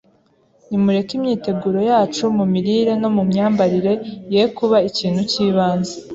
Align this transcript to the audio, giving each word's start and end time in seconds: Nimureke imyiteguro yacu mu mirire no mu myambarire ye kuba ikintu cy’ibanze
Nimureke 0.69 1.11
imyiteguro 1.17 1.79
yacu 1.89 2.21
mu 2.37 2.45
mirire 2.53 2.93
no 3.01 3.09
mu 3.15 3.21
myambarire 3.29 3.93
ye 4.33 4.43
kuba 4.57 4.77
ikintu 4.89 5.21
cy’ibanze 5.31 5.95